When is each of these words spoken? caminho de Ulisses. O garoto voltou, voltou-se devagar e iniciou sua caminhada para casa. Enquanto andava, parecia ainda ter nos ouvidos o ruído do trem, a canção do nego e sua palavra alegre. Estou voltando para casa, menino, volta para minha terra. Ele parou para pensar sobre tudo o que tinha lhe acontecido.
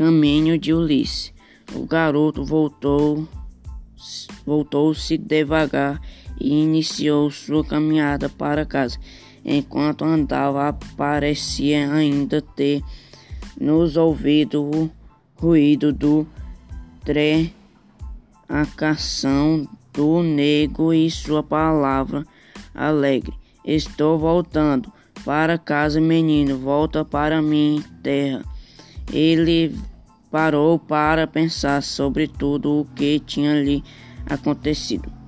caminho 0.00 0.56
de 0.56 0.72
Ulisses. 0.72 1.30
O 1.74 1.84
garoto 1.84 2.42
voltou, 2.42 3.28
voltou-se 4.46 5.18
devagar 5.18 6.00
e 6.40 6.62
iniciou 6.62 7.30
sua 7.30 7.62
caminhada 7.62 8.26
para 8.30 8.64
casa. 8.64 8.98
Enquanto 9.44 10.02
andava, 10.02 10.72
parecia 10.96 11.92
ainda 11.92 12.40
ter 12.40 12.82
nos 13.60 13.98
ouvidos 13.98 14.62
o 14.74 14.90
ruído 15.36 15.92
do 15.92 16.26
trem, 17.04 17.52
a 18.48 18.64
canção 18.64 19.68
do 19.92 20.22
nego 20.22 20.94
e 20.94 21.10
sua 21.10 21.42
palavra 21.42 22.24
alegre. 22.74 23.34
Estou 23.62 24.18
voltando 24.18 24.90
para 25.26 25.58
casa, 25.58 26.00
menino, 26.00 26.56
volta 26.56 27.04
para 27.04 27.42
minha 27.42 27.82
terra. 28.02 28.42
Ele 29.12 29.74
parou 30.30 30.78
para 30.78 31.26
pensar 31.26 31.82
sobre 31.82 32.28
tudo 32.28 32.80
o 32.80 32.84
que 32.84 33.18
tinha 33.20 33.54
lhe 33.60 33.82
acontecido. 34.26 35.19